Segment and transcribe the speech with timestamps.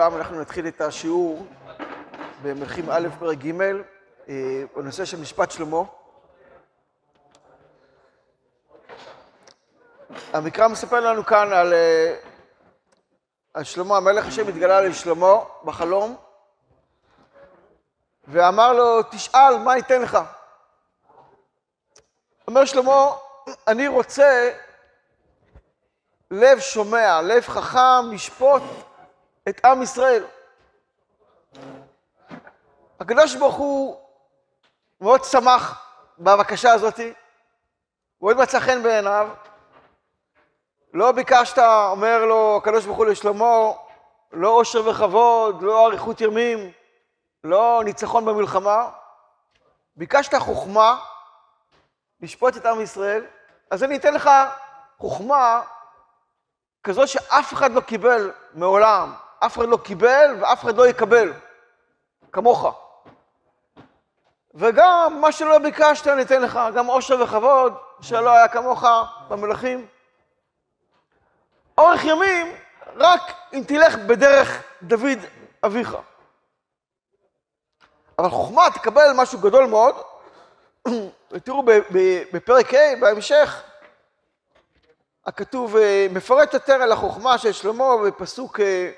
[0.00, 1.46] לכולם, אנחנו נתחיל את השיעור
[2.42, 3.60] במלכים א' פרק ג',
[4.28, 5.82] אה, בנושא של משפט שלמה.
[10.32, 12.16] המקרא מספר לנו כאן על, אה,
[13.54, 15.34] על שלמה, המלך השם התגלה לשלמה
[15.64, 16.16] בחלום,
[18.28, 20.18] ואמר לו, תשאל, מה ייתן לך?
[22.48, 23.10] אומר שלמה,
[23.68, 24.50] אני רוצה
[26.30, 28.62] לב שומע, לב חכם, לשפוט
[29.50, 30.24] את עם ישראל.
[33.00, 34.00] הקדוש ברוך הוא
[35.00, 35.86] מאוד שמח
[36.18, 37.00] בבקשה הזאת,
[38.22, 39.28] מאוד מצא חן בעיניו.
[40.94, 41.58] לא ביקשת,
[41.90, 43.72] אומר לו הקדוש ברוך הוא לשלמה,
[44.32, 46.72] לא עושר וכבוד, לא אריכות ימים,
[47.44, 48.90] לא ניצחון במלחמה.
[49.96, 51.00] ביקשת חוכמה
[52.20, 53.26] לשפוט את עם ישראל,
[53.70, 54.30] אז אני אתן לך
[54.98, 55.62] חוכמה
[56.82, 61.32] כזאת שאף אחד לא קיבל מעולם, אף אחד לא קיבל ואף אחד לא יקבל,
[62.32, 62.66] כמוך.
[64.54, 68.84] וגם מה שלא ביקשת אני אתן לך, גם עושר וכבוד שלא היה כמוך
[69.28, 69.86] במלכים.
[71.78, 72.56] אורך ימים,
[72.96, 73.20] רק
[73.52, 75.18] אם תלך בדרך דוד
[75.66, 75.96] אביך.
[78.18, 79.94] אבל חוכמה תקבל משהו גדול מאוד.
[81.44, 81.62] תראו
[82.32, 83.62] בפרק ה' בהמשך,
[85.26, 88.90] הכתוב אה, מפרט יותר על החוכמה של שלמה בפסוק אה,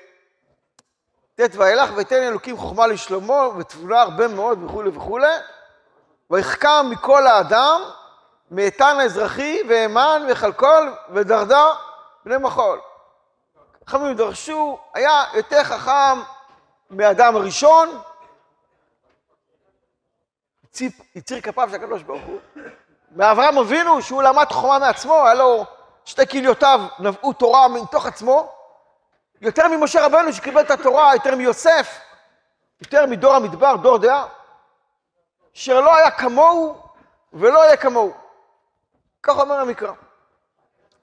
[1.35, 5.35] ט' ואילך ויתן אלוקים חוכמה לשלמה ותבונה הרבה מאוד וכולי וכולי.
[6.31, 7.81] ויחכם מכל האדם
[8.51, 11.65] מאיתן האזרחי והמן וחלקול ודרדה
[12.25, 12.79] בני מחול.
[13.87, 16.19] חכמים דרשו, היה יותר חכם
[16.89, 18.01] מאדם הראשון,
[21.15, 22.39] יציר כפיו של הקדוש ברוך הוא,
[23.11, 25.65] מאברהם אבינו שהוא למד חוכמה מעצמו, היה לו
[26.05, 28.51] שתי כליותיו נבעו תורה מתוך עצמו,
[29.43, 31.99] יותר ממשה רבנו שקיבל את התורה, יותר מיוסף,
[32.81, 34.25] יותר מדור המדבר, דור דעה,
[35.55, 36.83] אשר לא היה כמוהו
[37.33, 38.13] ולא יהיה כמוהו.
[39.23, 39.91] כך אומר המקרא.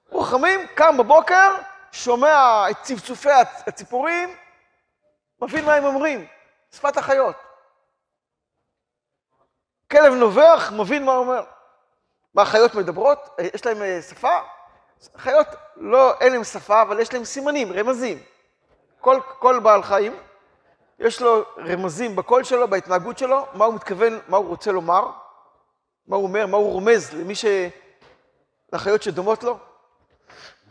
[0.09, 1.55] רוחמים קם בבוקר,
[1.91, 3.29] שומע את צפצופי
[3.67, 4.35] הציפורים,
[5.41, 6.27] מבין מה הם אומרים,
[6.71, 7.35] שפת החיות.
[9.91, 11.43] כלב נובח, מבין מה אומר.
[12.33, 13.39] מה החיות מדברות?
[13.53, 14.39] יש להם אה, שפה?
[15.17, 18.30] חיות, לא, אין להם שפה, אבל יש להם סימנים, רמזים.
[19.01, 20.15] כל, כל בעל חיים,
[20.99, 25.11] יש לו רמזים בקול שלו, בהתנהגות שלו, מה הוא מתכוון, מה הוא רוצה לומר,
[26.07, 27.45] מה הוא אומר, מה הוא רומז למי ש...
[28.73, 29.57] לחיות שדומות לו.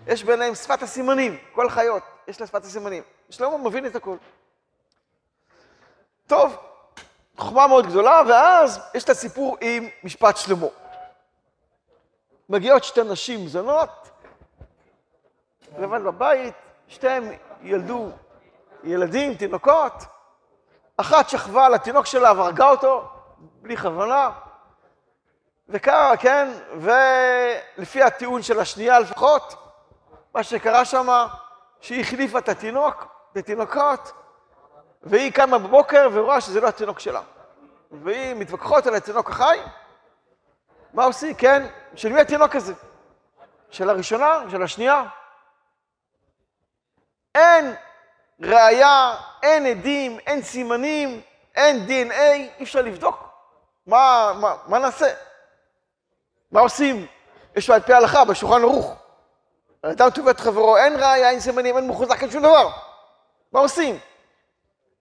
[0.07, 3.03] יש ביניהם שפת הסימנים, כל חיות, יש לה שפת הסימנים.
[3.31, 4.17] שלמה מבין את הכל.
[6.27, 6.57] טוב,
[7.37, 10.67] חוכמה מאוד גדולה, ואז יש את הסיפור עם משפט שלמה.
[12.49, 14.09] מגיעות שתי נשים זונות,
[15.79, 16.55] לבד בבית,
[16.89, 17.31] שתיהם
[17.63, 18.11] ילדו
[18.85, 19.93] ילדים, תינוקות.
[20.97, 24.31] אחת שכבה על התינוק שלה והרגה אותו, בלי כוונה.
[25.69, 29.55] וככה, כן, ולפי הטיעון של השנייה לפחות,
[30.35, 31.27] מה שקרה שם,
[31.81, 34.13] שהיא החליפה את התינוק, את התינוקות,
[35.03, 37.21] והיא קמה בבוקר ורואה שזה לא התינוק שלה.
[37.91, 39.59] והיא מתווכחות על התינוק החי,
[40.95, 41.35] מה עושים?
[41.35, 42.75] כן, של מי התינוק הזה?
[43.71, 44.43] של הראשונה?
[44.51, 45.05] של השנייה?
[47.35, 47.75] אין
[48.41, 51.21] ראייה, אין עדים, אין סימנים,
[51.55, 52.21] אין DNA,
[52.59, 53.29] אי אפשר לבדוק.
[53.87, 55.13] מה, מה, מה נעשה?
[56.53, 57.07] מה עושים?
[57.57, 58.95] יש על פי ההלכה בשולחן ערוך.
[59.83, 62.71] אדם תובע את חברו, אין ראייה, אין סימנים, אין מחוזק, אין שום דבר.
[63.53, 63.99] מה עושים?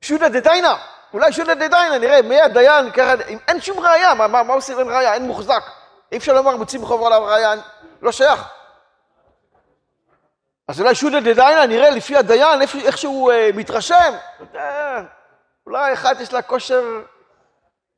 [0.01, 0.78] שודא דדיינה,
[1.13, 3.13] אולי שודא דדיינה, נראה מי הדיין, ככה,
[3.47, 4.79] אין שום ראייה, מה, מה, מה עושים?
[4.79, 5.63] אין ראייה, אין מוחזק.
[6.12, 7.53] אי אפשר לומר, מוצאים בחובר עליו ראייה,
[8.01, 8.58] לא שייך.
[10.69, 14.13] אז אולי שודא דדיינה נראה לפי הדיין איך שהוא אה, מתרשם.
[14.56, 15.02] אה,
[15.66, 16.84] אולי אחת יש לה כושר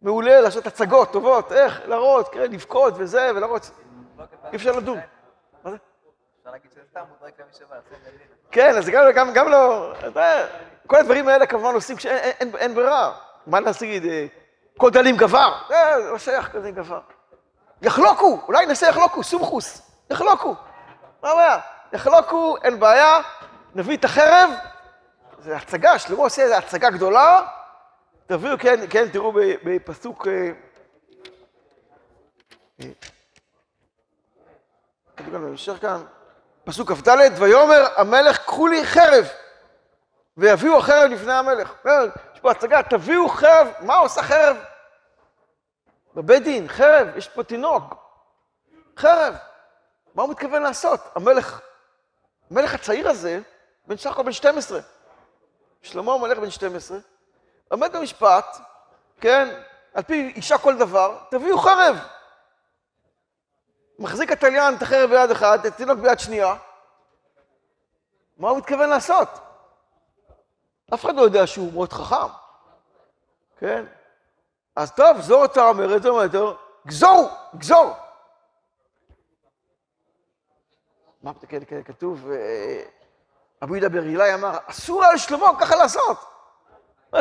[0.02, 3.72] מעולה לעשות הצגות טובות, איך להראות, כן, לבכות וזה, ולהראות.
[4.52, 5.00] אי אפשר לדון.
[5.64, 5.78] מה זה?
[6.40, 7.76] אפשר להגיד שזה סתם מודרק למי שבא,
[8.52, 9.94] כן, אז גם, גם, גם לא,
[10.88, 13.14] כל הדברים האלה כמובן עושים כשאין ברירה.
[13.48, 14.26] מה נגיד, אה,
[14.78, 15.54] כל דלים גבר?
[15.68, 17.00] זה לא שייך כזה גבר.
[17.82, 20.56] יחלוקו, אולי נעשה יחלוקו, סומכוס, יחלוקו.
[21.24, 21.58] מה הבעיה?
[21.94, 23.20] יחלוקו, אין בעיה,
[23.76, 24.50] נביא את החרב,
[25.40, 27.42] זה הצגה, שלמה עושה איזו הצגה גדולה,
[28.28, 29.34] תביאו, כן, כן, תראו
[29.64, 30.28] בפסוק...
[30.28, 30.52] אה,
[32.80, 32.88] אה,
[35.82, 36.04] כאן,
[36.64, 39.28] פסוק כ"ד, ויאמר המלך, קחו לי חרב,
[40.38, 41.74] ויביאו החרב לפני המלך.
[42.34, 44.58] יש פה הצגה, תביאו חרב, מה עושה חרב?
[46.16, 47.96] בבית דין, חרב, יש פה תינוק,
[48.98, 49.36] חרב.
[50.16, 51.00] מה הוא מתכוון לעשות?
[51.16, 51.62] המלך
[52.52, 53.40] המלך הצעיר הזה,
[53.88, 54.80] בן סך הכל בן 12.
[55.82, 56.98] שלמה מלך בן 12,
[57.70, 58.58] עומד במשפט,
[59.22, 59.62] כן,
[59.94, 61.96] על פי אישה כל דבר, תביאו חרב.
[64.00, 66.56] מחזיק התליין את החרב ביד אחת, את התינוק ביד שנייה.
[68.38, 69.30] מה הוא מתכוון לעשות?
[70.94, 72.34] אף אחד לא יודע שהוא מאוד חכם,
[73.58, 73.86] כן?
[74.76, 76.54] אז טוב, זו אתה אומר את זה, אומר יותר,
[76.88, 77.96] גזור, גזור.
[81.24, 82.84] מה כן, כן, כתוב, אה,
[83.64, 86.18] אבו יהודה ברילי אמר, אסור היה לשלמה ככה לעשות.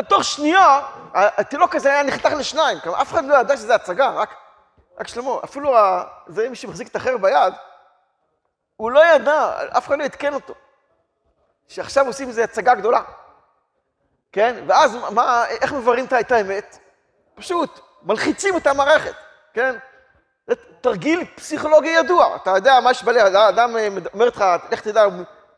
[0.09, 0.81] תוך שנייה,
[1.13, 4.29] התינוק הזה היה נחתך לשניים, כלומר, אף אחד לא ידע שזה הצגה, רק,
[4.99, 5.31] רק שלמה.
[5.43, 5.75] אפילו
[6.27, 7.53] זה מי שמחזיק את החרב ביד,
[8.75, 10.53] הוא לא ידע, אף אחד לא עדכן אותו,
[11.67, 13.01] שעכשיו עושים איזו הצגה גדולה.
[14.31, 14.63] כן?
[14.67, 16.77] ואז מה, איך מבררים את האמת?
[17.35, 19.15] פשוט, מלחיצים את המערכת,
[19.53, 19.75] כן?
[20.81, 22.35] תרגיל פסיכולוגי ידוע.
[22.35, 23.75] אתה יודע מה יש בלב, האדם
[24.13, 25.05] אומר לך, לך תדע,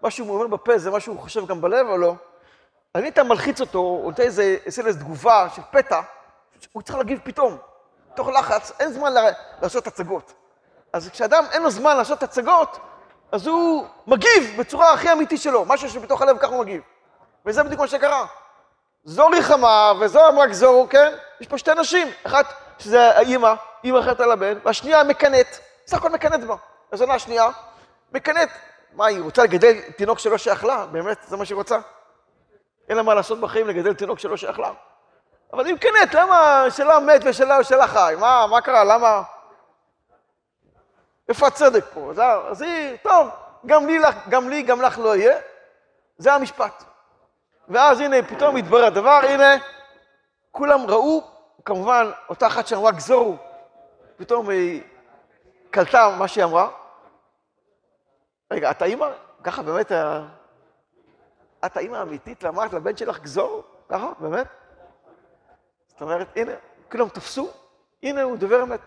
[0.02, 2.16] מה שהוא אומר בפה זה מה שהוא חושב גם בלב או לא?
[2.96, 6.02] אני אתה מלחיץ אותו, הוא נותן איזה, איזה תגובה של פתע,
[6.72, 7.58] הוא צריך להגיב פתאום.
[8.16, 9.14] תוך לחץ, אין זמן
[9.62, 10.34] לעשות הצגות.
[10.94, 12.80] אז כשאדם אין לו זמן לעשות הצגות,
[13.32, 16.82] אז הוא מגיב בצורה הכי אמיתית שלו, משהו שבתוך הלב ככה הוא מגיב.
[17.46, 18.26] וזה בדיוק מה שקרה.
[19.04, 21.14] זו ריחמה וזו אמרה גזור, כן?
[21.42, 22.46] יש פה שתי נשים, אחת
[22.80, 23.54] שזה האימא,
[23.84, 26.56] אימא אחרת על הבן, והשנייה מקנאת, סך הכל מקנאת בה.
[26.92, 27.50] הזונה השנייה,
[28.12, 28.50] מקנאת.
[28.94, 30.86] מה, היא רוצה לגדל תינוק שלא שייך לה?
[30.86, 31.78] באמת, זה מה שהיא רוצה?
[32.90, 34.72] אין לה מה לעשות בחיים לגדל תינוק שלא שייך לה.
[35.54, 38.14] אבל היא מקנאת, למה שלה מת ושלה שלה חי?
[38.20, 38.84] מה, מה קרה?
[38.84, 39.22] למה?
[41.30, 42.12] איפה הצדק פה?
[42.50, 43.30] אז היא, טוב,
[43.66, 44.00] גם לי,
[44.30, 45.38] גם לי, גם לך לא יהיה.
[46.18, 46.84] זה המשפט.
[47.70, 49.56] ואז הנה, פתאום התברר הדבר, הנה,
[50.52, 51.33] כולם ראו,
[51.66, 53.38] כמובן, אותה אחת שאמרה גזורו,
[54.18, 54.84] פתאום היא
[55.72, 56.70] קלטה מה שהיא אמרה.
[58.52, 59.08] רגע, את האימא?
[59.44, 59.92] ככה באמת,
[61.66, 63.64] את האימא האמיתית ואמרת לבן שלך גזור?
[63.90, 64.48] ככה, באמת?
[65.88, 66.52] זאת אומרת, הנה,
[66.92, 67.52] כולם תפסו,
[68.04, 68.80] הנה הוא דובר אמת.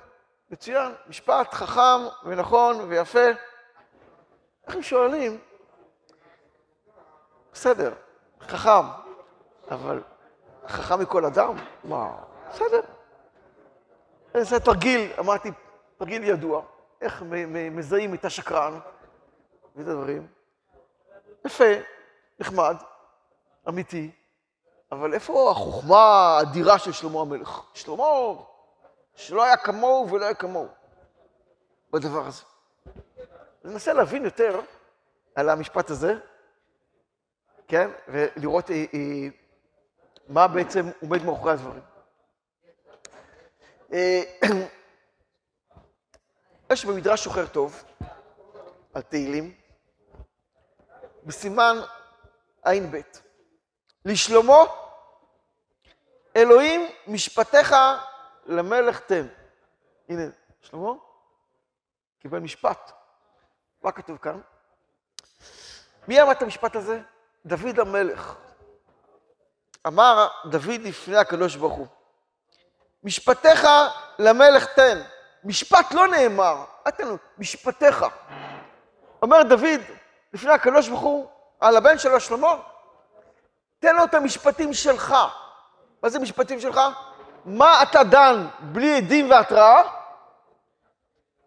[0.50, 3.28] מצוין, משפט חכם ונכון ויפה.
[4.66, 5.38] איך הם שואלים?
[7.52, 7.94] בסדר,
[8.40, 8.86] חכם,
[9.70, 10.02] אבל
[10.68, 11.54] חכם מכל אדם?
[11.84, 12.16] מה,
[12.50, 12.80] בסדר.
[14.40, 15.50] זה תרגיל, אמרתי,
[15.96, 16.62] תרגיל ידוע,
[17.00, 17.22] איך
[17.70, 18.78] מזהים את השקרן
[19.76, 20.26] ואת הדברים.
[21.44, 21.64] יפה,
[22.40, 22.76] נחמד,
[23.68, 24.10] אמיתי,
[24.92, 27.62] אבל איפה החוכמה האדירה של שלמה המלך?
[27.74, 28.04] שלמה,
[29.14, 30.68] שלא היה כמוהו ולא היה כמוהו
[31.92, 32.42] בדבר הזה.
[33.64, 34.60] ננסה להבין יותר
[35.34, 36.14] על המשפט הזה,
[37.68, 37.90] כן?
[38.08, 39.28] ולראות אה, אה,
[40.28, 41.82] מה בעצם עומד מאחורי הדברים.
[43.92, 44.22] אה,
[46.72, 47.84] יש במדרש שוחר טוב
[48.94, 49.54] על תהילים,
[51.24, 51.76] בסימן
[52.62, 53.00] ע"ב.
[54.04, 54.64] לשלמה,
[56.36, 57.74] אלוהים משפטיך
[58.46, 59.26] למלך תן.
[60.08, 60.22] הנה,
[60.60, 60.92] שלמה
[62.18, 62.92] קיבל משפט.
[63.82, 64.40] מה כתוב כאן?
[66.08, 67.00] מי אמר את המשפט הזה?
[67.46, 68.34] דוד המלך.
[69.86, 71.86] אמר דוד לפני הקדוש ברוך הוא,
[73.06, 73.66] משפטיך
[74.18, 75.02] למלך תן.
[75.44, 78.04] משפט לא נאמר, אל תנו, משפטיך.
[79.22, 79.80] אומר דוד
[80.32, 81.26] לפני הקדוש ברוך הוא
[81.60, 82.56] על הבן שלו שלמה,
[83.78, 85.14] תן לו את המשפטים שלך.
[86.02, 86.80] מה זה משפטים שלך?
[87.44, 89.82] מה אתה דן בלי עדים והתראה?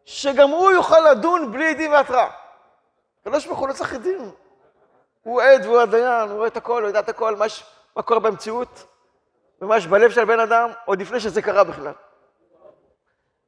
[0.05, 2.29] שגם הוא יוכל לדון בלי עדים והתראה.
[3.21, 4.31] הקדוש ברוך הוא לא צריך עדים.
[5.23, 7.63] הוא עד והוא הדיין, הוא רואה את הכל, הוא יודע את הכל, מה, ש...
[7.95, 8.83] מה קורה במציאות,
[9.77, 11.93] יש בלב של בן אדם, עוד לפני שזה קרה בכלל.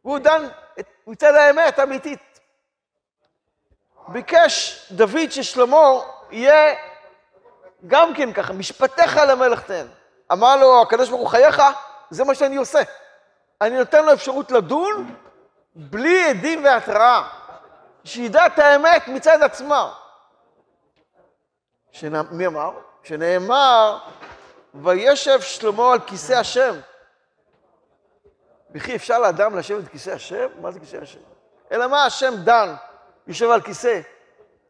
[0.05, 0.47] והוא דן
[1.07, 2.39] מצד האמת האמיתית.
[4.07, 5.77] ביקש דוד ששלמה
[6.31, 6.75] יהיה
[7.87, 9.87] גם כן ככה, משפטיך למלך תן.
[10.31, 11.61] אמר לו הקדוש ברוך הוא חייך,
[12.09, 12.79] זה מה שאני עושה.
[13.61, 15.15] אני נותן לו אפשרות לדון
[15.75, 17.27] בלי עדים והתראה.
[18.03, 19.93] שידע את האמת מצד עצמה.
[21.91, 22.21] שנ...
[22.31, 22.71] מי אמר?
[23.03, 23.97] שנאמר,
[24.73, 26.75] וישב שלמה על כיסא השם.
[28.71, 30.47] וכי אפשר לאדם לשבת בכיסא השם?
[30.61, 31.19] מה זה כיסא השם?
[31.71, 32.75] אלא מה השם דן,
[33.27, 34.01] יושב על כיסא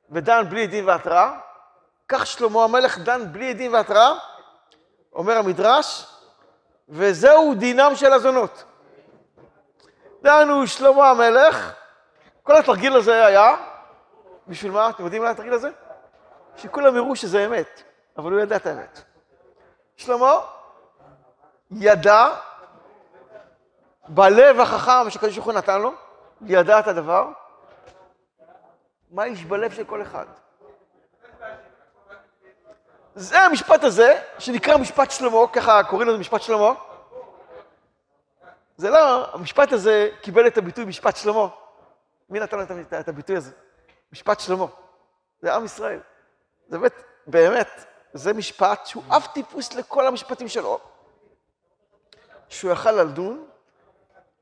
[0.10, 1.38] ודן בלי עדים והתראה?
[2.08, 4.14] כך שלמה המלך דן בלי עדים והתראה,
[5.14, 6.06] אומר המדרש,
[6.90, 8.64] וזהו דינם של הזונות.
[10.22, 11.74] דנו שלמה המלך,
[12.44, 13.56] כל התרגיל הזה היה,
[14.48, 14.90] בשביל מה?
[14.90, 15.70] אתם יודעים מה התרגיל הזה?
[16.56, 17.84] שכולם יראו שזה אמת,
[18.18, 19.02] אבל הוא ידע את האמת.
[20.02, 20.40] שלמה
[21.72, 22.36] ידע,
[24.08, 25.94] בלב החכם שקדוש ברוך הוא נתן לו,
[26.42, 27.28] ידע את הדבר,
[29.12, 30.26] מה יש בלב של כל אחד.
[33.16, 36.74] זה המשפט הזה, שנקרא משפט שלמה, ככה קוראים לזה משפט שלמה.
[38.78, 41.48] זה לא, המשפט הזה קיבל את הביטוי משפט שלמה.
[42.30, 42.58] מי נתן
[43.00, 43.52] את הביטוי הזה?
[44.12, 44.66] משפט שלמה.
[45.42, 46.00] זה עם ישראל.
[46.68, 50.80] זה באמת, באמת, זה משפט שהוא אב טיפוס לכל המשפטים שלו.
[52.50, 53.46] שהוא יכל לדון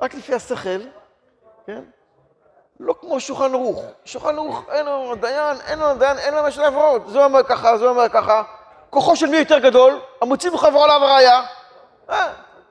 [0.01, 0.79] רק לפי השכל,
[1.65, 1.83] כן?
[2.79, 3.83] לא כמו שולחן ערוך.
[4.05, 7.09] שולחן ערוך, אין לו דיין, אין לו דיין, אין לו משהו להפרות.
[7.09, 8.43] זה אומר ככה, זה אומר ככה.
[8.89, 9.99] כוחו של מי יותר גדול?
[10.21, 11.41] המוציא מחברו עליו הראייה.
[12.09, 12.27] אה,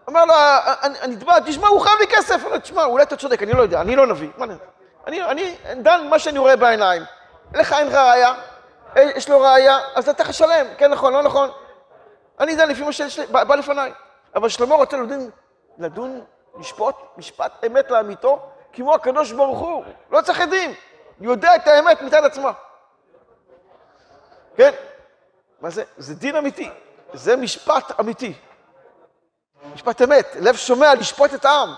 [0.06, 0.34] אומר לו,
[0.80, 2.44] הנתבע, תשמע, הוא חייב לי כסף.
[2.44, 4.28] אומר, תשמע, אולי אתה צודק, אני לא יודע, אני לא נביא.
[5.06, 7.02] אני, דן מה שאני רואה בעיניים.
[7.54, 8.34] לך אין לך ראייה, אה,
[8.96, 10.66] יש לו ראייה, אז אתה לשלם.
[10.78, 11.50] כן, נכון, לא נכון.
[12.40, 13.92] אני דן לפי מה שיש לי, בא לפניי.
[14.34, 15.30] אבל שלמה רוצה לדון,
[15.78, 16.24] לדון,
[16.58, 19.84] לשפוט, משפט אמת לאמיתו, כמו הקדוש ברוך הוא.
[20.10, 20.74] לא צריך עדים,
[21.20, 22.52] יודע את האמת מצד עצמה.
[24.56, 24.70] כן?
[25.60, 25.84] מה זה?
[25.96, 26.70] זה דין אמיתי,
[27.12, 28.34] זה משפט אמיתי.
[29.74, 31.74] משפט אמת, לב שומע לשפוט את העם.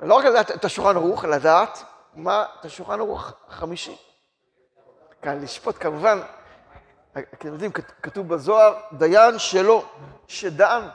[0.00, 1.82] לא רק לדעת את השולחן ערוך, לדעת
[2.14, 3.98] מה, את השולחן ערוך חמישי.
[5.26, 6.20] כאן לשפוט כמובן,
[7.12, 7.70] אתם יודעים,
[8.02, 9.84] כתוב בזוהר, דיין שלו,
[10.28, 10.88] שדן,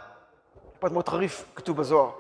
[0.74, 2.12] משפט מאוד חריף כתוב בזוהר.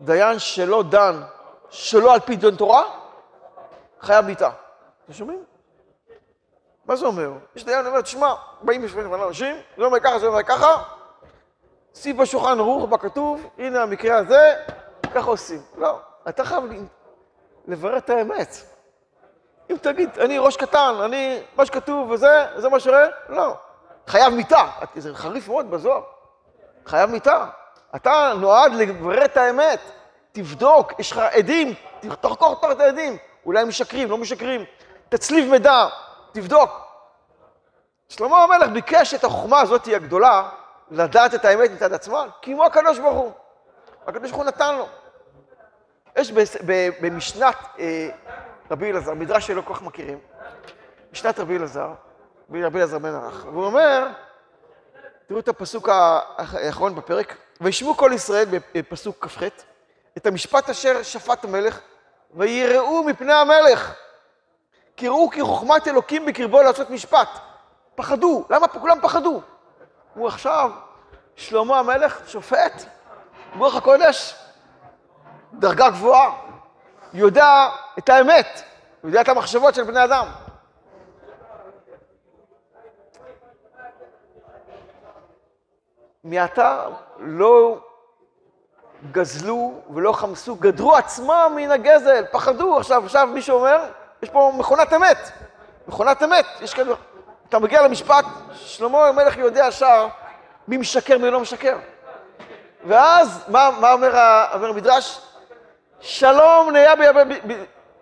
[0.00, 1.22] דיין שלא דן,
[1.70, 2.82] שלא על פי דין תורה,
[4.00, 4.50] חייב מיתה.
[5.04, 5.44] אתם שומעים?
[6.84, 7.32] מה זה אומר?
[7.56, 10.82] יש דיין אומר, תשמע, באים לפני אנשים, זה אומר ככה, זה אומר ככה,
[11.94, 14.54] שים בשולחן ערוך, בכתוב, הנה המקרה הזה,
[15.14, 15.62] ככה עושים.
[15.78, 16.64] לא, אתה חייב
[17.68, 18.69] לברר את האמת.
[19.70, 23.54] אם תגיד, אני ראש קטן, אני, מה שכתוב וזה, זה מה שראה, לא.
[24.06, 24.68] חייב מיתה.
[24.96, 26.02] זה חריף מאוד בזוהר.
[26.86, 27.46] חייב מיתה.
[27.96, 29.80] אתה נועד לברר את האמת.
[30.32, 31.74] תבדוק, יש לך עדים,
[32.20, 33.16] תחקור את העדים.
[33.46, 34.64] אולי משקרים, לא משקרים.
[35.08, 35.86] תצליב מידע,
[36.32, 36.70] תבדוק.
[38.08, 40.48] שלמה המלך ביקש את החוכמה הזאת הגדולה,
[40.90, 43.32] לדעת את האמת מצד עצמה, כמו הקדוש ברוך הוא.
[44.06, 44.86] הקדוש ברוך הוא נתן לו.
[46.16, 46.32] יש
[47.00, 48.08] במשנת אה,
[48.70, 50.18] רבי אלעזר, מדרש שלא כל כך מכירים,
[51.12, 51.92] משנת רבי אלעזר,
[52.50, 54.06] רבי אלעזר בן ערך, והוא אומר,
[55.26, 59.42] תראו את הפסוק האחרון בפרק, וישמעו כל ישראל בפסוק כ"ח,
[60.16, 61.80] את המשפט אשר שפט המלך,
[62.34, 63.94] ויראו מפני המלך,
[64.96, 67.28] כי ראו כי חוכמת אלוקים בקרבו לעשות משפט.
[67.94, 69.40] פחדו, למה כולם פחדו?
[70.14, 70.70] הוא עכשיו,
[71.36, 72.84] שלמה המלך, שופט,
[73.54, 74.34] ברוך הקודש,
[75.52, 76.49] דרגה גבוהה,
[77.14, 78.62] יודע את האמת,
[79.04, 80.26] יודע את המחשבות של בני אדם.
[86.24, 86.84] מעתה
[87.18, 87.78] לא
[89.12, 92.78] גזלו ולא חמסו, גדרו עצמם מן הגזל, פחדו.
[92.78, 93.84] עכשיו, עכשיו מישהו אומר,
[94.22, 95.30] יש פה מכונת אמת,
[95.88, 96.46] מכונת אמת.
[96.60, 96.86] יש כאן,
[97.48, 100.08] אתה מגיע למשפט, שלמה המלך יודע שר
[100.68, 101.78] מי משקר מי לא משקר.
[102.86, 104.16] ואז, מה, מה אומר
[104.52, 105.29] המדרש?
[106.00, 106.92] שלום נהיה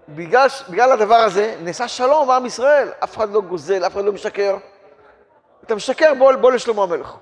[0.09, 2.89] בגלל, בגלל הדבר הזה, נעשה שלום בעם ישראל.
[3.05, 4.57] אף אחד לא גוזל, אף אחד לא משקר.
[5.65, 7.17] אתה משקר, בוא, בוא לשלמה המלך.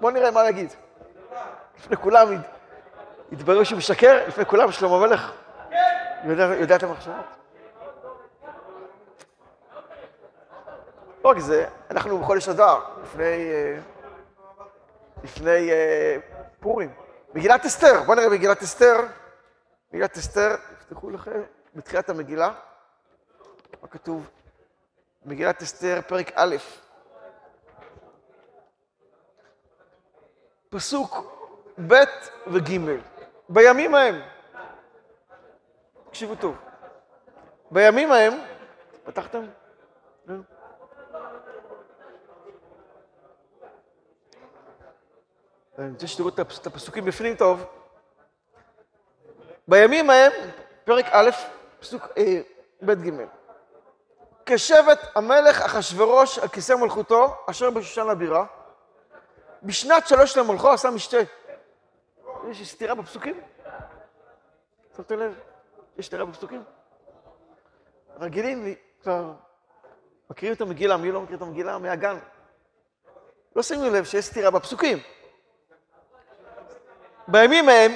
[0.00, 0.72] בוא נראה מה נגיד.
[1.78, 2.28] לפני כולם
[3.32, 5.32] יתברר שהוא משקר, לפני כולם שלמה המלך
[6.24, 7.14] יודע, יודע את המחשבות.
[11.24, 13.76] לא רק זה, אנחנו בחודש אדר, לפני, אה,
[15.24, 16.16] לפני אה,
[16.60, 16.90] פורים.
[17.34, 18.96] מגילת אסתר, בואו נראה מגילת אסתר.
[19.92, 21.42] מגילת אסתר, תפתחו לכם,
[21.74, 22.54] בתחילת המגילה,
[23.82, 24.30] מה כתוב?
[25.24, 26.56] מגילת אסתר, פרק א',
[30.68, 31.16] פסוק
[31.88, 31.94] ב'
[32.46, 33.00] וג',
[33.48, 34.20] בימים ההם,
[36.08, 36.56] תקשיבו טוב,
[37.70, 38.32] בימים ההם,
[39.04, 39.44] פתחתם?
[45.78, 47.81] אני רוצה שתראו את הפסוקים בפנים טוב.
[49.68, 50.32] בימים ההם,
[50.84, 51.30] פרק א',
[51.80, 52.40] פסוק אה,
[52.82, 53.24] ב' ג',
[54.46, 58.44] כשבט המלך אחשורוש על כיסא מלכותו, אשר בשושן הבירה,
[59.62, 61.16] בשנת שלוש למלכו עשה משתה.
[62.50, 63.40] יש סתירה בפסוקים?
[64.96, 65.34] שמתם לב?
[65.98, 66.64] יש סתירה בפסוקים?
[68.20, 69.32] רגילים, כבר
[70.30, 71.78] מכירים את המגילה, מי לא מכיר את המגילה?
[71.78, 72.18] מהגן.
[73.56, 74.98] לא שמים לב שיש סתירה בפסוקים.
[77.28, 77.92] בימים ההם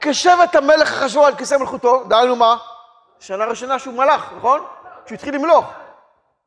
[0.00, 2.56] כשבט המלך אחשוורו על כיסא מלכותו, דהיינו מה?
[3.20, 4.64] שנה ראשונה שהוא מלך, נכון?
[5.06, 5.66] שהוא התחיל למלוך.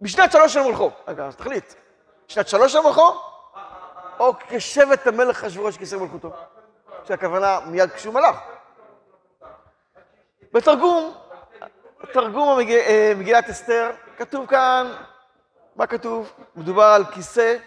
[0.01, 0.91] בשנת שלוש של מלכו.
[1.07, 1.73] רגע, אז תחליט.
[2.27, 3.21] שנת שלוש של מלכו?
[4.19, 6.31] או כשבט המלך על כיסא מלכותו?
[7.07, 8.35] שהכוונה מיד כשהוא מלך.
[10.53, 11.13] בתרגום,
[12.13, 14.93] תרגום אה, מגילת אסתר, כתוב כאן
[15.75, 16.33] מה כתוב?
[16.55, 17.57] מדובר על כיסא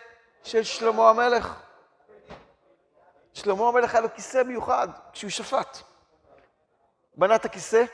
[0.43, 1.55] של שלמה המלך.
[3.35, 5.79] שלמה המלך היה לו כיסא מיוחד כשהוא שפט.
[7.17, 7.85] בנה את הכיסא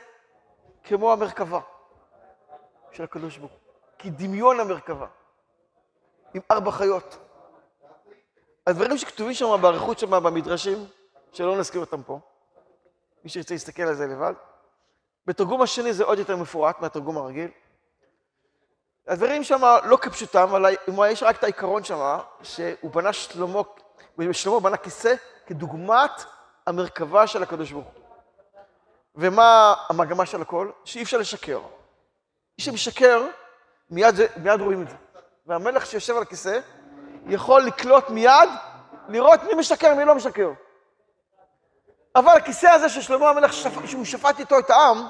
[0.83, 1.59] כמו המרכבה
[2.91, 3.59] של הקדוש ברוך הוא,
[3.99, 5.07] כדמיון המרכבה,
[6.33, 7.17] עם ארבע חיות.
[8.67, 10.77] הדברים שכתובים שם באריכות שם במדרשים,
[11.31, 12.19] שלא נזכיר אותם פה,
[13.23, 14.33] מי שירצה להסתכל על זה לבד.
[15.25, 17.51] בתרגום השני זה עוד יותר מפורט מהתרגום הרגיל.
[19.07, 20.75] הדברים שם לא כפשוטם, אבל
[21.09, 23.61] יש רק את העיקרון שם, שהוא בנה שלמה,
[24.31, 25.13] שלמה בנה כיסא
[25.45, 26.25] כדוגמת
[26.67, 28.03] המרכבה של הקדוש ברוך הוא.
[29.15, 30.71] ומה המגמה של הכל?
[30.85, 31.59] שאי אפשר לשקר.
[32.57, 33.27] מי שמשקר,
[33.89, 34.95] מיד, מיד רואים את זה.
[35.45, 36.59] והמלך שיושב על הכיסא
[37.25, 38.49] יכול לקלוט מיד,
[39.07, 40.49] לראות מי משקר, מי לא משקר.
[42.15, 43.53] אבל הכיסא הזה של שלמה המלך,
[43.85, 45.07] שהוא שפט איתו את העם,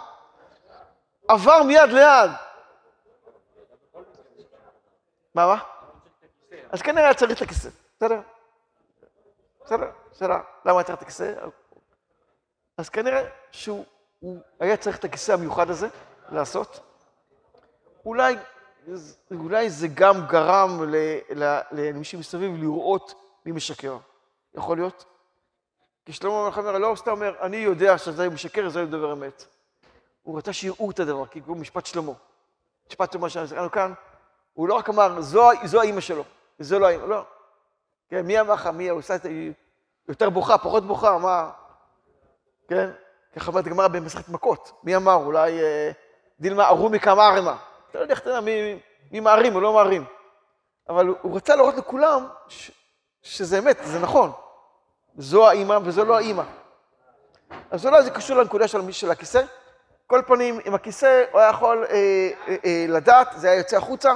[1.28, 2.32] עבר מיד ליד.
[5.36, 5.58] מה, מה?
[6.70, 8.22] אז כנראה צריך את הכיסא, בסדר?
[9.72, 11.34] בסדר, שאלה, למה היה צריך את הכיסא?
[12.78, 13.86] אז כנראה שהוא
[14.60, 15.88] היה צריך את הכיסא המיוחד הזה
[16.30, 16.80] לעשות.
[18.06, 18.36] אולי,
[19.32, 20.94] אולי זה גם גרם
[21.72, 23.14] לאנשים מסביב לראות
[23.46, 23.98] מי משקר.
[24.54, 25.06] יכול להיות?
[26.06, 29.46] כי שלמה המלך אומר, לא סתם אומר, אני יודע שזה משקר, זה מדבר אמת.
[30.24, 32.14] הוא רצה שיראו את הדבר, כי הוא משפט שלמה.
[32.88, 33.94] משפט שלמה שאנחנו כאן,
[34.54, 36.24] הוא לא רק אמר, זו, זו האימא שלו,
[36.60, 37.26] וזו לא האימא, לא.
[38.10, 39.30] כן, מי אמר לך, מי, עושה את זה,
[40.12, 41.50] יותר בוכה, פחות בוכה, מה,
[42.70, 42.90] כן?
[43.36, 44.72] ככה אומרת הגמרא במסכת מכות.
[44.84, 45.16] מי אמר?
[45.16, 45.92] אולי אה,
[46.40, 47.56] דילמה ארומי כמה ערמה.
[47.90, 48.80] אתה לא יודע איך אתה יודע מי,
[49.12, 50.06] מי מערים או לא מערים.
[50.90, 52.72] אבל הוא רצה להראות לכולם ש,
[53.22, 54.32] שזה אמת, זה נכון.
[55.18, 56.44] זו האימא וזו לא האימא.
[57.72, 59.42] אז זה קשור לנקודה של מי של הכיסא.
[60.08, 61.96] כל פנים, עם הכיסא הוא היה יכול אה,
[62.48, 64.14] אה, אה, לדעת, זה היה יוצא החוצה.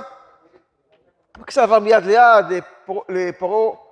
[1.42, 2.46] הכיסא עבר מיד ליד
[3.10, 3.85] לפרעה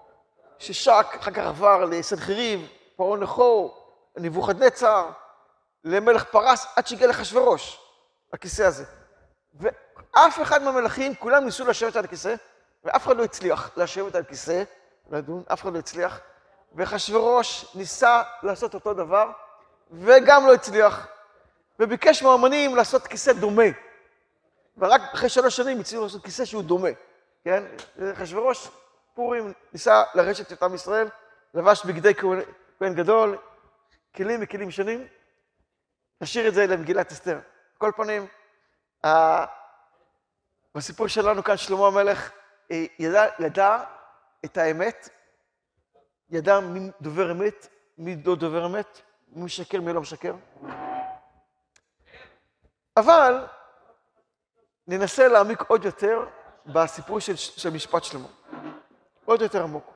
[0.63, 5.09] ששק, אחר כך עבר לסנחריב, פרעה נחור, נבוכדנצר,
[5.83, 7.79] למלך פרס, עד שהגיע לאחשוורוש,
[8.33, 8.83] הכיסא הזה.
[9.53, 12.35] ואף אחד מהמלכים, כולם ניסו לשבת על הכיסא,
[12.83, 14.63] ואף אחד לא הצליח לשבת על כיסא,
[15.11, 16.19] לדון, אף אחד לא הצליח.
[16.75, 19.31] ואחשוורוש ניסה לעשות אותו דבר,
[19.91, 21.07] וגם לא הצליח.
[21.79, 23.63] וביקש מהאמנים לעשות כיסא דומה.
[24.77, 26.89] ורק אחרי שלוש שנים הצליחו לעשות כיסא שהוא דומה,
[27.43, 27.63] כן?
[28.13, 28.69] אחשוורוש,
[29.13, 31.07] פורים, ניסה לרשת את עם ישראל,
[31.53, 33.37] לבש בגדי כהן גדול,
[34.15, 35.07] כלים וכלים שונים,
[36.21, 37.39] נשאיר את זה למגילת אסתר.
[37.77, 38.27] כל פנים,
[40.75, 42.31] בסיפור שלנו כאן, שלמה המלך
[42.71, 43.83] אה, ידע, ידע
[44.45, 45.09] את האמת,
[46.29, 50.33] ידע מי דובר אמת, מי לא דובר אמת, מי משקר, מי לא משקר.
[52.97, 53.45] אבל
[54.87, 56.25] ננסה להעמיק עוד יותר
[56.65, 58.27] בסיפור של, של משפט שלמה.
[59.25, 59.93] עוד יותר עמוק.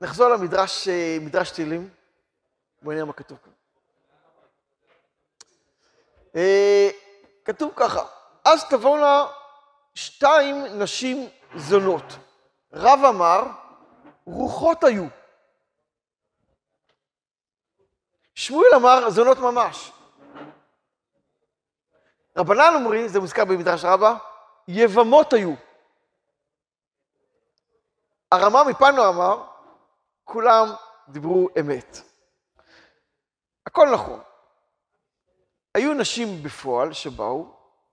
[0.00, 1.90] נחזור למדרש, אה, מדרש תהילים,
[2.82, 3.52] בואי נראה מה כתוב כאן.
[6.36, 6.90] אה,
[7.44, 8.04] כתוב ככה,
[8.44, 9.26] אז תבואנה
[9.94, 12.04] שתיים נשים זונות.
[12.72, 13.42] רב אמר,
[14.26, 15.04] רוחות היו.
[18.34, 19.92] שמואל אמר, זונות ממש.
[22.36, 24.14] רבנן אומרים, זה מוזכר במדרש רבה,
[24.68, 25.54] יבמות היו.
[28.32, 29.46] הרמה מפנו אמר,
[30.24, 30.68] כולם
[31.08, 31.96] דיברו אמת.
[33.66, 34.20] הכל נכון.
[35.74, 37.46] היו נשים בפועל שבאו,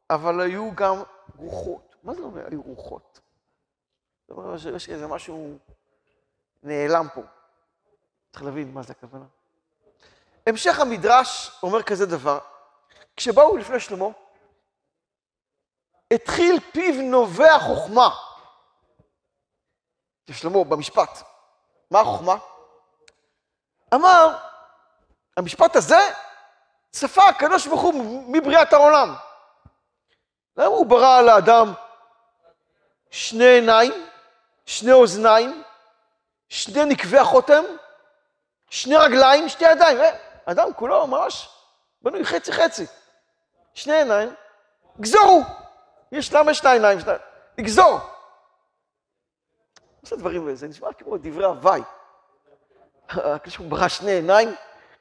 [0.10, 0.96] אבל היו גם
[1.36, 1.96] רוחות.
[2.04, 3.20] מה זה אומר היו רוחות?
[4.28, 5.58] זאת אומרת שיש איזה משהו
[6.64, 7.22] נעלם פה.
[8.32, 9.26] צריך להבין מה זה הכוונה.
[10.48, 12.40] המשך המדרש אומר כזה דבר,
[13.16, 14.06] כשבאו לפני שלמה,
[16.14, 18.10] התחיל פיו נובע חוכמה.
[20.32, 21.10] שלמה במשפט.
[21.92, 22.36] מה החוכמה?
[23.94, 24.38] אמר,
[25.38, 26.00] המשפט הזה
[26.92, 29.16] צפה הקדוש ברוך הוא מבריאת העולם.
[30.58, 31.74] למה הוא ברא לאדם
[33.10, 34.08] שני עיניים,
[34.66, 35.64] שני אוזניים,
[36.50, 37.64] שני נקבי החותם,
[38.70, 39.98] שני רגליים, שתי ידיים?
[40.02, 41.50] אה, אדם כולו ממש
[42.02, 42.86] בנוי חצי חצי.
[43.74, 44.36] שני עיניים,
[45.00, 45.59] גזורו.
[46.12, 47.00] יש למה שתי עיניים?
[47.58, 48.00] לגזור.
[50.02, 51.82] עושה דברים, זה נשמע כמו דברי הוואי.
[53.10, 54.50] הקדוש ברוך הוא ברא שני עיניים,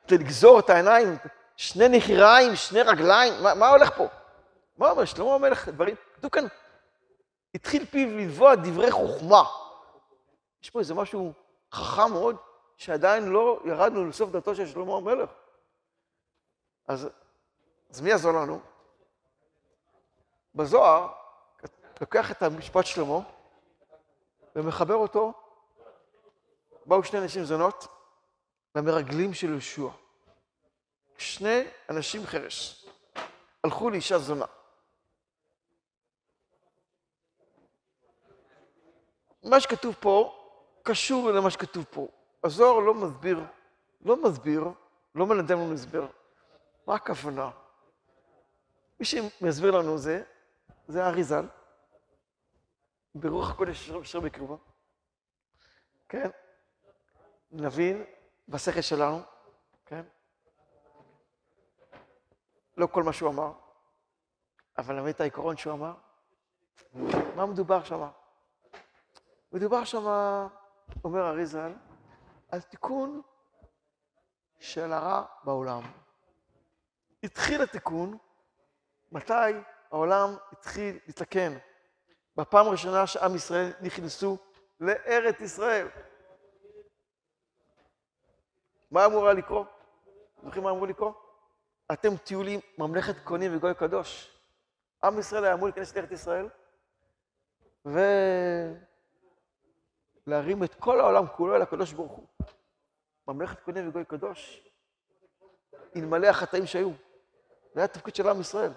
[0.06, 1.16] כדי לגזור את העיניים,
[1.56, 4.06] שני נחיריים, שני רגליים, מה, מה הולך פה?
[4.78, 6.44] מה אומר שלמה המלך, דברים, כתוב כאן,
[7.54, 9.42] התחיל פיו לנבוע דברי חוכמה.
[10.62, 11.32] יש פה איזה משהו
[11.72, 12.36] חכם מאוד,
[12.76, 15.30] שעדיין לא ירדנו לסוף דתו של שלמה המלך.
[16.88, 17.08] אז
[17.90, 18.60] אז מי יעזור לנו?
[20.54, 21.12] בזוהר,
[22.00, 23.18] לוקח את המשפט שלמה
[24.56, 25.32] ומחבר אותו,
[26.86, 27.86] באו שני אנשים זונות
[28.74, 29.88] למרגלים של יהושע.
[31.18, 32.86] שני אנשים חרש
[33.64, 34.44] הלכו לאישה זונה.
[39.42, 40.34] מה שכתוב פה
[40.82, 42.08] קשור למה שכתוב פה.
[42.44, 43.40] הזוהר לא מסביר,
[44.00, 44.64] לא מסביר,
[45.14, 46.06] לא מנדם לנו הסבר.
[46.86, 47.50] מה הכוונה?
[49.00, 50.22] מי שמסביר לנו זה,
[50.88, 51.46] זה האריזל,
[53.14, 54.56] ברוח הקודש אשר בקרבה.
[56.08, 56.30] כן?
[57.50, 58.04] נבין
[58.48, 59.20] בשכל שלנו,
[59.86, 60.02] כן?
[62.76, 63.52] לא כל מה שהוא אמר,
[64.78, 65.94] אבל נבין את העיקרון שהוא אמר.
[67.36, 68.08] מה מדובר שם?
[69.52, 70.04] מדובר שם,
[71.04, 71.72] אומר אריזל,
[72.48, 73.22] על תיקון
[74.58, 75.82] של הרע בעולם.
[77.22, 78.18] התחיל התיקון,
[79.12, 79.52] מתי
[79.92, 81.52] העולם התחיל לתקן?
[82.36, 84.38] בפעם הראשונה שעם ישראל נכנסו
[84.80, 85.88] לארץ ישראל.
[88.90, 89.64] מה אמורה לקרוא?
[90.44, 91.12] זוכרים מה אמרו לקרוא?
[91.92, 94.38] אתם תהיו לי ממלכת כהנים וגוי קדוש.
[95.04, 96.48] עם ישראל היה אמור להיכנס לארץ ישראל,
[100.26, 102.26] ולהרים את כל העולם כולו אל הקדוש ברוך הוא.
[103.28, 104.70] ממלכת כהנים וגוי קדוש,
[105.96, 106.90] אלמלא החטאים שהיו.
[107.74, 108.72] זה היה התפקיד של עם ישראל.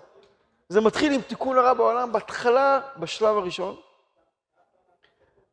[0.72, 3.76] זה מתחיל עם תיקון הרע בעולם, בהתחלה, בשלב הראשון,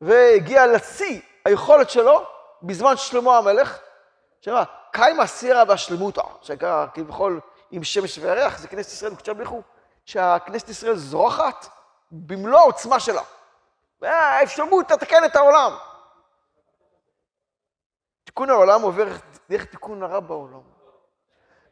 [0.01, 2.25] והגיע לשיא היכולת שלו
[2.63, 3.79] בזמן שלמה המלך,
[4.41, 9.63] שאמר, קיימה סירא והשלמותא, שקרא כביכול עם שמש וירח, זה כנסת ישראל בקדושה בריחו,
[10.05, 11.69] שהכנסת ישראל זורחת
[12.13, 13.23] במלוא העוצמה שלה.
[14.01, 15.73] והאפשרות לתקן את העולם.
[18.25, 19.07] תיקון העולם עובר
[19.51, 20.61] דרך תיקון הרע בעולם.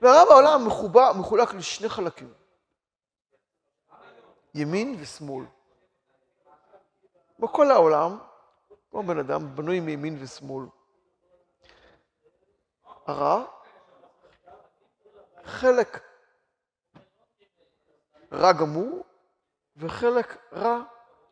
[0.00, 2.45] והרע בעולם מחובה, מחולק לשני חלקים,
[4.56, 5.44] ימין ושמאל.
[7.38, 8.18] בכל העולם,
[8.90, 10.66] כמו בן אדם, בנוי מימין ושמאל.
[13.06, 13.44] הרע,
[15.44, 16.02] חלק
[18.32, 19.04] רע גמור
[19.76, 20.82] וחלק רע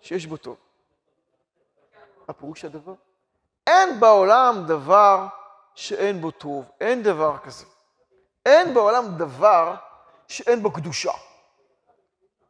[0.00, 0.56] שיש בו טוב.
[2.28, 2.94] מה פירוש הדבר?
[3.66, 5.26] אין בעולם דבר
[5.74, 7.64] שאין בו טוב, אין דבר כזה.
[8.46, 9.74] אין בעולם דבר
[10.28, 11.12] שאין בו קדושה.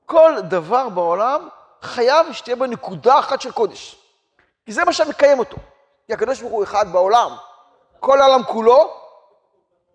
[0.07, 1.49] כל דבר בעולם
[1.83, 3.97] חייב שתהיה בו נקודה אחת של קודש.
[4.67, 5.57] כי זה מה שמקיים אותו.
[6.07, 7.37] כי הקדוש ברוך הוא אחד בעולם.
[8.01, 9.01] כל העולם כולו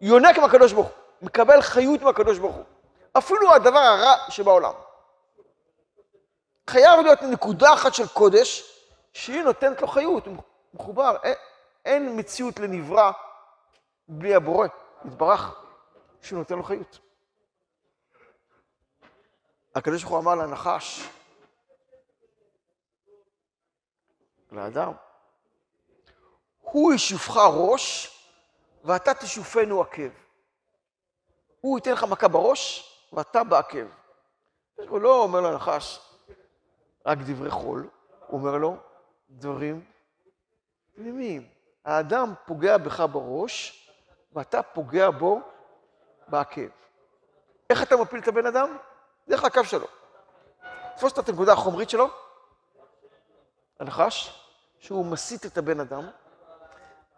[0.02, 2.63] יונק מהקדוש ברוך הוא, מקבל חיות מהקדוש ברוך הוא.
[3.17, 4.74] אפילו הדבר הרע שבעולם.
[6.69, 8.76] חייב להיות נקודה אחת של קודש,
[9.13, 10.36] שהיא נותנת לו חיות, הוא
[10.74, 11.15] מחובר.
[11.24, 11.36] אין,
[11.86, 13.12] אין מציאות לנברא
[14.08, 14.67] בלי הבורא,
[15.06, 15.56] יתברך,
[16.22, 17.00] שהוא נותן לו חיות.
[19.80, 21.10] הקדוש ברוך הוא אמר לנחש,
[24.52, 24.92] לאדם,
[26.62, 28.15] הוא ישופך ראש
[28.84, 30.10] ואתה תשופנו עקב.
[31.62, 33.86] הוא ייתן לך מכה בראש ואתה בעקב.
[34.76, 36.00] הוא לא אומר לנחש
[37.06, 37.89] רק דברי חול,
[38.28, 38.78] הוא אומר לו
[39.30, 39.86] דברים
[40.96, 41.50] פנימיים.
[41.86, 43.89] האדם פוגע בך בראש
[44.34, 45.42] ואתה פוגע בו
[46.28, 46.68] בעקב.
[47.70, 48.78] איך אתה מפיל את הבן אדם?
[49.30, 49.88] דרך הקו שלו.
[50.96, 52.08] תפוס את הנקודה החומרית שלו,
[53.80, 54.44] הנחש,
[54.80, 56.10] שהוא מסית את הבן אדם,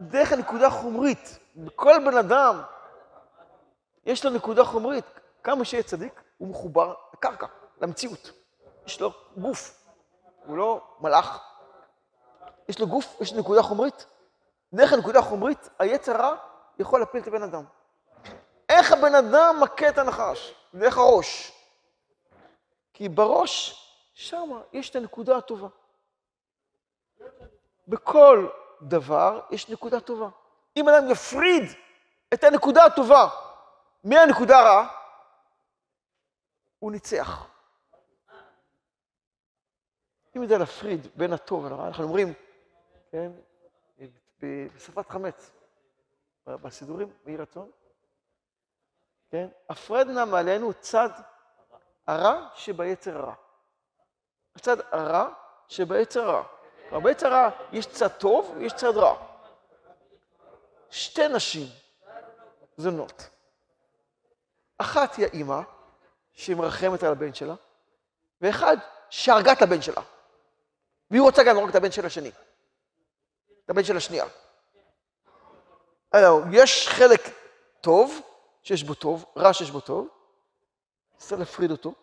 [0.01, 1.39] דרך הנקודה החומרית.
[1.55, 2.61] בכל בן אדם
[4.05, 5.05] יש לו נקודה חומרית.
[5.43, 7.45] כמה שיהיה צדיק, הוא מחובר לקרקע,
[7.81, 8.31] למציאות.
[8.85, 9.85] יש לו גוף,
[10.45, 11.39] הוא לא מלאך.
[12.69, 14.05] יש לו גוף, יש לו נקודה חומרית.
[14.73, 16.35] דרך הנקודה החומרית, היצר רע
[16.79, 17.63] יכול להפיל את הבן אדם.
[18.69, 20.53] איך הבן אדם מכה את הנחש?
[20.73, 21.60] דרך הראש.
[23.01, 23.73] כי בראש,
[24.13, 25.67] שם יש את הנקודה הטובה.
[27.87, 28.47] בכל
[28.81, 30.29] דבר יש נקודה טובה.
[30.77, 31.63] אם אדם יפריד
[32.33, 33.27] את הנקודה הטובה
[34.03, 34.97] מהנקודה הרעה,
[36.79, 37.47] הוא ניצח.
[40.37, 42.33] אם יודע להפריד בין הטוב לרע, אנחנו אומרים,
[43.11, 43.31] כן,
[44.39, 45.51] בשפת חמץ,
[46.47, 47.71] בסידורים, באי רצון,
[49.29, 51.09] כן, הפרד נא מעלינו צד
[52.11, 53.33] הרע שביצר הרע.
[54.55, 55.29] הצד הרע
[55.67, 56.43] שביצר הרע.
[56.89, 59.17] כלומר, ביצר הרע יש צד טוב ויש צד רע.
[60.89, 61.67] שתי נשים
[62.77, 63.29] זונות.
[64.77, 65.59] אחת היא האימא,
[66.33, 67.53] שהיא מרחמת על הבן שלה,
[68.41, 68.77] ואחד
[69.09, 70.01] שהרגה את הבן שלה.
[71.11, 72.31] והיא רוצה גם להרוג את הבן של השני.
[73.65, 74.25] את הבן של השנייה.
[76.51, 77.21] יש חלק
[77.81, 78.19] טוב
[78.63, 80.07] שיש בו טוב, רע שיש בו טוב,
[81.17, 81.93] צריך להפריד אותו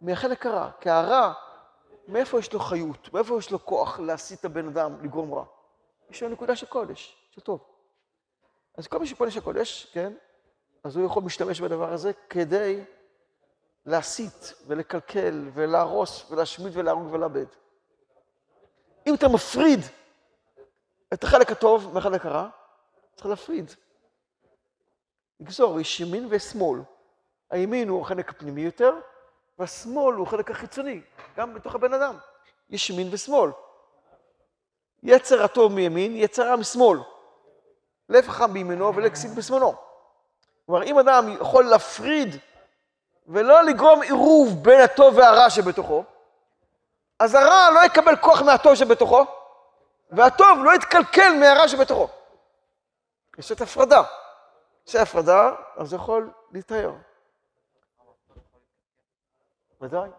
[0.00, 0.70] מהחלק הרע.
[0.80, 1.32] כי הרע,
[2.08, 3.12] מאיפה יש לו חיות?
[3.12, 5.44] מאיפה יש לו כוח להסית את הבן אדם, לגרום רע?
[6.10, 7.64] יש לו נקודה של קודש, של טוב.
[8.78, 10.12] אז כל מי שפונה של קודש, כן,
[10.84, 12.84] אז הוא יכול להשתמש בדבר הזה כדי
[13.86, 17.46] להסית ולקלקל ולהרוס ולהשמיד ולהרוג ולאבד.
[19.06, 19.80] אם אתה מפריד
[21.12, 22.48] את החלק הטוב מהחלק הרע,
[23.14, 23.72] צריך להפריד.
[25.40, 26.80] לגזור, יש ימין ושמאל.
[27.50, 28.94] הימין הוא החלק הפנימי יותר,
[29.58, 31.00] והשמאל הוא החלק החיצוני,
[31.36, 32.16] גם בתוך הבן אדם.
[32.70, 33.50] יש ימין ושמאל.
[35.02, 36.98] יצר הטוב מימין, יצר רע משמאל.
[38.08, 39.74] לב חכם בימינו ולקסיד בשמאלו.
[40.66, 42.36] כלומר, אם אדם יכול להפריד
[43.26, 46.04] ולא לגרום עירוב בין הטוב והרע שבתוכו,
[47.18, 49.26] אז הרע לא יקבל כוח מהטוב שבתוכו,
[50.10, 52.08] והטוב לא יתקלקל מהרע שבתוכו.
[53.38, 54.02] יש את הפרדה.
[54.86, 56.92] יש הפרדה, אז יכול להתאר.
[59.80, 60.10] ודאי.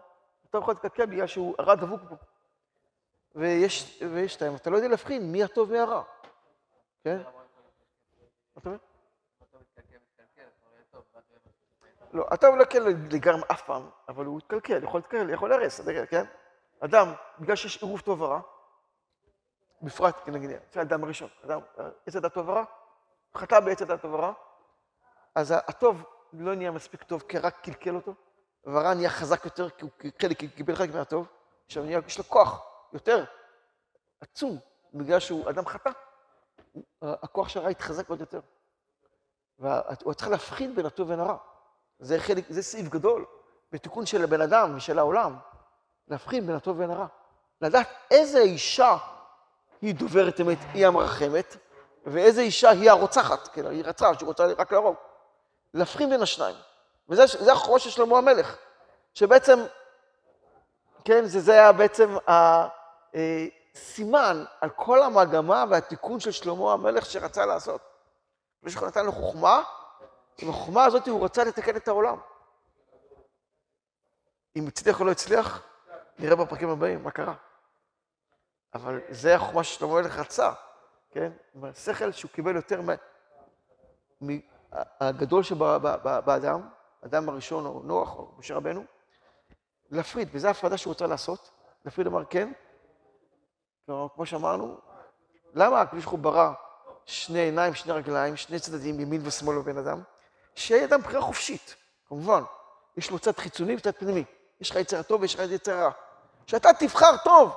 [0.44, 2.16] הטוב יכול להתקלקל בגלל שהוא הרע דבוק בו.
[3.34, 6.02] ויש, ויש שתיים, אתה לא יודע להבחין מי הטוב מהרע.
[7.04, 7.16] כן?
[7.16, 7.22] מה
[8.58, 8.78] אתה אומר?
[12.12, 16.24] לא, הטוב לא כן לגרם אף פעם, אבל הוא יתקלקל, יכול להתקלקל, יכול להרס, כן?
[16.80, 18.40] אדם, בגלל שיש עירוב טוב ורע,
[19.82, 21.60] בפרט, נגיד, זה האדם הראשון, אדם,
[22.06, 22.64] עץ הדת טוב ורע,
[23.36, 24.32] חטא בעץ הדת טוב ורע,
[25.34, 28.14] אז הטוב לא נהיה מספיק טוב כי רק קלקל אותו,
[28.64, 29.90] והרע נהיה חזק יותר כי הוא
[30.22, 31.26] חלק, קיבל חלק מהטוב,
[31.66, 33.24] עכשיו יש לו כוח יותר
[34.20, 34.58] עצום,
[34.94, 35.90] בגלל שהוא אדם חטא,
[37.02, 38.40] הכוח של הרע יתחזק עוד יותר.
[39.58, 41.36] והוא צריך להבחין בין הטוב ובין הרע.
[41.98, 43.26] זה חלק, זה סעיף גדול
[43.72, 45.36] בתיקון של הבן אדם ושל העולם,
[46.08, 47.06] להבחין בין הטוב ובין הרע.
[47.60, 48.96] לדעת איזה אישה
[49.82, 51.56] היא דוברת אמת, היא המרחמת,
[52.06, 54.96] ואיזה אישה היא הרוצחת, כן, היא רצחה, שהיא רוצה רק להרוג.
[55.74, 56.56] להבחין בין השניים.
[57.08, 58.56] וזה החוכמה של שלמה המלך,
[59.14, 59.58] שבעצם,
[61.04, 67.46] כן, זה, זה היה בעצם הסימן אה, על כל המגמה והתיקון של שלמה המלך שרצה
[67.46, 67.80] לעשות.
[68.62, 69.62] ושהוא נתן לו חוכמה,
[70.38, 72.18] עם החוכמה הזאת הוא רצה לתקן את העולם.
[74.56, 75.62] אם הצליח או לא הצליח,
[76.18, 77.34] נראה בפרקים הבאים מה קרה.
[78.74, 80.52] אבל זה החוכמה ששלמה המלך רצה,
[81.10, 81.32] כן?
[81.62, 82.80] השכל שהוא קיבל יותר
[84.20, 86.68] מהגדול שבאדם,
[87.02, 88.84] האדם הראשון, או נוח, או משה רבנו,
[89.90, 91.50] להפריד, וזו ההפרדה שהוא רוצה לעשות.
[91.84, 92.52] להפריד אמר כן,
[93.86, 94.78] כלומר, כמו שאמרנו,
[95.54, 96.52] למה הקדוש ברוך הוא ברא
[97.06, 100.02] שני עיניים, שני רגליים, שני צדדים, ימין ושמאל בבן אדם?
[100.54, 101.74] שיהיה אדם בחירה חופשית,
[102.08, 102.42] כמובן.
[102.96, 104.24] יש לו צד חיצוני וצד פנימי.
[104.60, 105.90] יש לך יצר טוב ויש לך יצר רע.
[106.46, 107.56] שאתה תבחר טוב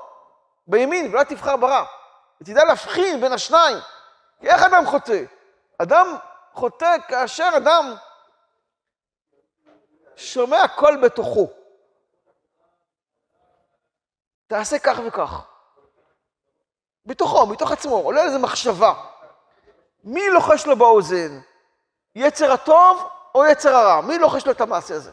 [0.67, 1.85] בימין ולא תבחר ברע.
[2.41, 3.77] ותדע להבחין בין השניים.
[4.39, 5.23] כי איך אדם חוטא?
[5.77, 6.15] אדם
[6.53, 7.95] חוטא כאשר אדם
[10.15, 11.49] שומע קול בתוכו.
[14.47, 15.45] תעשה כך וכך.
[17.05, 18.93] בתוכו, מתוך עצמו, עולה איזו מחשבה.
[20.03, 21.39] מי לוחש לו באוזן?
[22.15, 24.01] יצר הטוב או יצר הרע?
[24.01, 25.11] מי לוחש לו את המעשה הזה?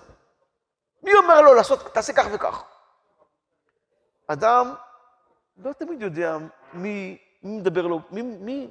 [1.03, 2.63] מי אומר לו לעשות, תעשה כך וכך?
[4.27, 4.75] אדם
[5.57, 6.37] לא תמיד יודע
[6.73, 8.71] מי, מי מדבר לו, מי, מי,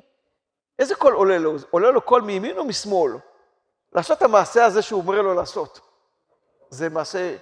[0.80, 1.56] איזה קול עולה לו?
[1.72, 3.14] עולה לו קול מימין או משמאל?
[3.94, 5.89] לעשות את המעשה הזה שהוא אומר לו לעשות.
[6.70, 7.36] זה מעשה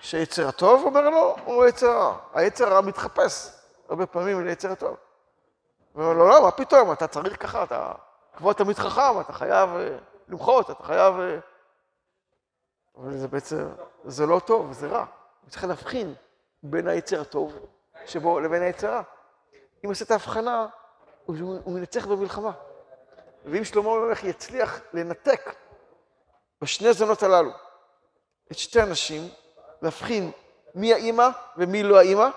[0.00, 2.18] שיצר הטוב אומר לו, או יצר הרע?
[2.34, 3.50] היצר הרע מתחפש
[3.88, 4.96] הרבה פעמים ליצר הטוב.
[5.92, 7.92] הוא אומר לו, לא, מה פתאום, אתה צריך ככה, אתה
[8.36, 9.96] כבוד תמיד חכם, אתה חייב אה,
[10.28, 11.20] למחות, אתה חייב...
[11.20, 11.38] אה,
[12.96, 13.68] אבל זה בעצם,
[14.04, 15.04] זה לא טוב, זה רע.
[15.48, 16.14] צריך להבחין
[16.62, 17.58] בין היצר הטוב
[18.06, 19.02] שבו לבין היצר רע.
[19.84, 20.66] אם עושה את ההבחנה,
[21.26, 22.52] הוא מנצח במלחמה.
[23.44, 25.54] ואם שלמה המלך יצליח לנתק
[26.62, 27.50] בשני זונות הללו
[28.52, 29.28] את שתי הנשים,
[29.82, 30.30] להבחין
[30.74, 32.28] מי האימא ומי לא האימא,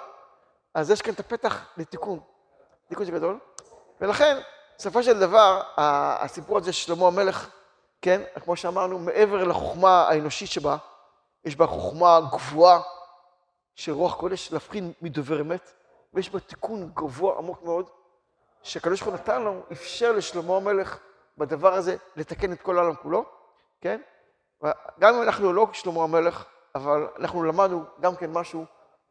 [0.74, 2.20] אז יש כאן את הפתח לתיקון.
[2.88, 3.40] תיקון שגדול.
[4.02, 4.38] ולכן,
[4.78, 7.50] בסופו של דבר, הסיפור הזה של שלמה המלך,
[8.02, 10.78] כן, כמו שאמרנו, מעבר לחוכמה האנושית שבה,
[11.46, 12.82] יש בה חוכמה גבוהה
[13.76, 15.74] של רוח קודש, להבחין מדובר אמת,
[16.14, 17.90] ויש בה תיקון גבוה עמוק מאוד,
[18.64, 21.00] שהקדוש ברוך הוא נתן לנו, אפשר לשלמה המלך
[21.38, 23.26] בדבר הזה לתקן את כל העולם כולו,
[23.82, 24.02] כן?
[25.00, 28.66] גם אם אנחנו לא שלמה המלך, אבל אנחנו למדנו גם כן משהו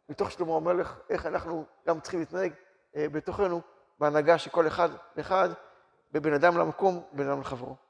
[0.09, 2.53] מתוך שלמה המלך, איך אנחנו גם צריכים להתנהג
[2.97, 3.61] אה, בתוכנו,
[3.99, 5.49] בהנהגה של כל אחד ואחד,
[6.13, 7.86] בבין אדם למקום, בין אדם לחברו.